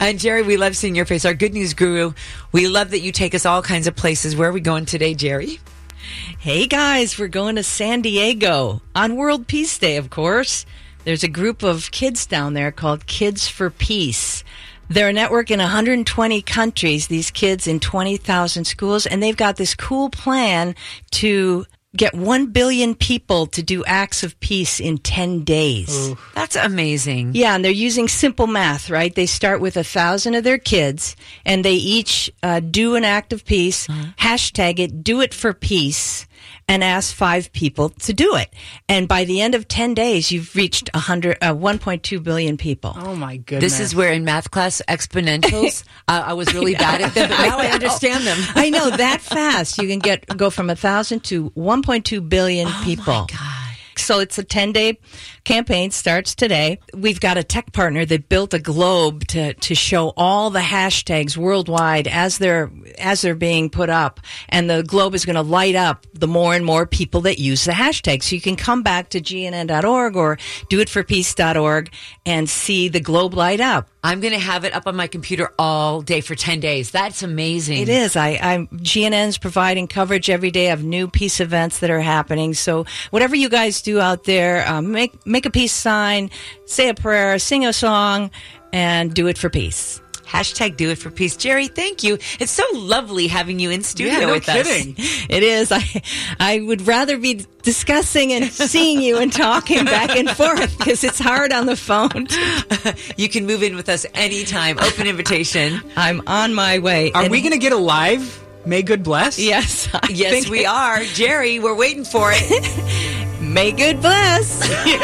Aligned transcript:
And 0.00 0.18
Jerry, 0.18 0.42
we 0.42 0.56
love 0.56 0.76
seeing 0.76 0.94
your 0.94 1.06
face. 1.06 1.24
Our 1.24 1.34
good 1.34 1.52
news 1.52 1.74
guru. 1.74 2.12
We 2.52 2.68
love 2.68 2.90
that 2.90 3.00
you 3.00 3.10
take 3.10 3.34
us 3.34 3.44
all 3.44 3.62
kinds 3.62 3.86
of 3.86 3.96
places. 3.96 4.36
Where 4.36 4.48
are 4.48 4.52
we 4.52 4.60
going 4.60 4.86
today, 4.86 5.14
Jerry? 5.14 5.58
Hey 6.38 6.66
guys, 6.66 7.18
we're 7.18 7.28
going 7.28 7.56
to 7.56 7.64
San 7.64 8.02
Diego 8.02 8.80
on 8.94 9.16
World 9.16 9.48
Peace 9.48 9.76
Day, 9.76 9.96
of 9.96 10.08
course. 10.08 10.64
There's 11.04 11.24
a 11.24 11.28
group 11.28 11.62
of 11.62 11.90
kids 11.90 12.26
down 12.26 12.54
there 12.54 12.70
called 12.70 13.06
Kids 13.06 13.48
for 13.48 13.70
Peace. 13.70 14.44
They're 14.88 15.08
a 15.08 15.12
network 15.12 15.50
in 15.50 15.58
120 15.58 16.42
countries, 16.42 17.08
these 17.08 17.30
kids 17.30 17.66
in 17.66 17.80
20,000 17.80 18.64
schools, 18.64 19.04
and 19.04 19.22
they've 19.22 19.36
got 19.36 19.56
this 19.56 19.74
cool 19.74 20.08
plan 20.10 20.74
to 21.12 21.66
get 21.98 22.14
1 22.14 22.46
billion 22.46 22.94
people 22.94 23.46
to 23.48 23.62
do 23.62 23.84
acts 23.84 24.22
of 24.22 24.38
peace 24.40 24.80
in 24.80 24.98
10 24.98 25.44
days. 25.44 26.14
That's 26.34 26.56
amazing. 26.56 27.32
Yeah, 27.34 27.54
and 27.54 27.64
they're 27.64 27.72
using 27.72 28.08
simple 28.08 28.46
math, 28.46 28.88
right? 28.88 29.14
They 29.14 29.26
start 29.26 29.60
with 29.60 29.76
a 29.76 29.84
thousand 29.84 30.34
of 30.34 30.44
their 30.44 30.58
kids, 30.58 31.16
and 31.44 31.64
they 31.64 31.74
each 31.74 32.30
uh, 32.42 32.60
do 32.60 32.94
an 32.94 33.04
act 33.04 33.32
of 33.32 33.44
peace, 33.44 33.86
hashtag 33.88 34.78
it, 34.78 35.02
do 35.02 35.20
it 35.20 35.34
for 35.34 35.52
peace, 35.52 36.26
and 36.68 36.84
ask 36.84 37.14
five 37.14 37.52
people 37.52 37.90
to 37.90 38.12
do 38.12 38.36
it. 38.36 38.52
And 38.88 39.08
by 39.08 39.24
the 39.24 39.40
end 39.40 39.54
of 39.54 39.68
10 39.68 39.94
days, 39.94 40.30
you've 40.30 40.54
reached 40.54 40.90
100, 40.94 41.38
uh, 41.40 41.54
1.2 41.54 42.22
billion 42.22 42.56
people. 42.56 42.92
Oh 42.96 43.14
my 43.14 43.36
goodness. 43.38 43.78
This 43.78 43.80
is 43.80 43.94
where 43.94 44.12
in 44.12 44.24
math 44.24 44.50
class 44.50 44.82
exponentials, 44.88 45.84
uh, 46.08 46.24
I 46.26 46.34
was 46.34 46.52
really 46.54 46.74
bad 46.74 47.00
at 47.00 47.14
them, 47.14 47.28
but 47.28 47.38
now 47.48 47.58
I 47.58 47.68
understand 47.68 48.26
them. 48.26 48.38
I 48.54 48.70
know 48.70 48.90
that 48.90 49.20
fast. 49.20 49.78
You 49.78 49.88
can 49.88 49.98
get 49.98 50.26
go 50.36 50.50
from 50.50 50.70
a 50.70 50.76
thousand 50.76 51.24
to 51.24 51.50
1.2 51.50 52.28
billion 52.28 52.68
people. 52.84 53.26
So 53.98 54.20
it's 54.20 54.38
a 54.38 54.44
10 54.44 54.72
day 54.72 54.98
campaign 55.44 55.90
starts 55.90 56.34
today. 56.34 56.78
We've 56.94 57.20
got 57.20 57.36
a 57.36 57.44
tech 57.44 57.72
partner 57.72 58.04
that 58.04 58.28
built 58.28 58.54
a 58.54 58.58
globe 58.58 59.26
to, 59.28 59.54
to 59.54 59.74
show 59.74 60.12
all 60.16 60.50
the 60.50 60.60
hashtags 60.60 61.36
worldwide 61.36 62.08
as 62.08 62.38
they're, 62.38 62.70
as 62.98 63.22
they're 63.22 63.34
being 63.34 63.70
put 63.70 63.90
up. 63.90 64.20
And 64.48 64.68
the 64.68 64.82
globe 64.82 65.14
is 65.14 65.24
going 65.24 65.36
to 65.36 65.42
light 65.42 65.74
up 65.74 66.06
the 66.14 66.28
more 66.28 66.54
and 66.54 66.64
more 66.64 66.86
people 66.86 67.22
that 67.22 67.38
use 67.38 67.64
the 67.64 67.72
hashtag. 67.72 68.22
So 68.22 68.34
you 68.34 68.40
can 68.40 68.56
come 68.56 68.82
back 68.82 69.10
to 69.10 69.20
gnn.org 69.20 70.16
or 70.16 70.36
doitforpeace.org 70.70 71.92
and 72.26 72.48
see 72.48 72.88
the 72.88 73.00
globe 73.00 73.34
light 73.34 73.60
up. 73.60 73.88
I'm 74.02 74.20
going 74.20 74.32
to 74.32 74.38
have 74.38 74.64
it 74.64 74.74
up 74.74 74.86
on 74.86 74.94
my 74.94 75.08
computer 75.08 75.52
all 75.58 76.02
day 76.02 76.20
for 76.20 76.34
10 76.34 76.60
days. 76.60 76.90
That's 76.90 77.22
amazing. 77.22 77.78
It 77.82 77.88
is. 77.88 78.14
I, 78.14 78.38
I'm 78.40 78.68
GNN's 78.68 79.38
providing 79.38 79.88
coverage 79.88 80.30
every 80.30 80.50
day 80.50 80.70
of 80.70 80.84
new 80.84 81.08
peace 81.08 81.40
events 81.40 81.80
that 81.80 81.90
are 81.90 82.00
happening. 82.00 82.54
So 82.54 82.86
whatever 83.10 83.34
you 83.34 83.48
guys 83.48 83.82
do 83.82 84.00
out 84.00 84.24
there, 84.24 84.66
um, 84.68 84.92
make 84.92 85.26
make 85.26 85.46
a 85.46 85.50
peace 85.50 85.72
sign, 85.72 86.30
say 86.64 86.88
a 86.88 86.94
prayer, 86.94 87.38
sing 87.38 87.66
a 87.66 87.72
song, 87.72 88.30
and 88.72 89.12
do 89.12 89.26
it 89.26 89.36
for 89.36 89.50
peace. 89.50 90.00
Hashtag 90.28 90.76
do 90.76 90.90
it 90.90 90.96
for 90.98 91.10
peace. 91.10 91.36
Jerry, 91.36 91.68
thank 91.68 92.02
you. 92.02 92.18
It's 92.38 92.52
so 92.52 92.64
lovely 92.74 93.28
having 93.28 93.58
you 93.58 93.70
in 93.70 93.82
studio 93.82 94.12
yeah, 94.12 94.26
no 94.26 94.32
with 94.34 94.44
kidding. 94.44 94.94
us. 94.98 95.26
It 95.30 95.42
is. 95.42 95.72
I 95.72 96.02
I 96.38 96.60
would 96.60 96.86
rather 96.86 97.16
be 97.18 97.46
discussing 97.62 98.32
and 98.32 98.44
seeing 98.52 99.00
you 99.00 99.18
and 99.18 99.32
talking 99.32 99.84
back 99.84 100.10
and 100.16 100.28
forth 100.30 100.76
because 100.78 101.02
it's 101.04 101.18
hard 101.18 101.52
on 101.52 101.66
the 101.66 101.76
phone. 101.76 102.26
You 103.16 103.28
can 103.28 103.46
move 103.46 103.62
in 103.62 103.74
with 103.76 103.88
us 103.88 104.06
anytime. 104.14 104.78
Open 104.78 105.06
invitation. 105.06 105.80
I'm 105.96 106.22
on 106.26 106.54
my 106.54 106.78
way. 106.78 107.10
Are 107.12 107.22
And- 107.22 107.30
we 107.30 107.40
going 107.40 107.52
to 107.52 107.58
get 107.58 107.72
a 107.72 107.76
live 107.76 108.44
May 108.64 108.82
Good 108.82 109.02
Bless? 109.02 109.38
Yes. 109.38 109.88
I 109.94 110.08
Yes, 110.10 110.32
think- 110.32 110.48
we 110.48 110.66
are. 110.66 111.02
Jerry, 111.04 111.58
we're 111.58 111.74
waiting 111.74 112.04
for 112.04 112.30
it. 112.32 113.40
May 113.40 113.72
good 113.72 114.00
bless. 114.00 114.60
Yay. 114.86 114.98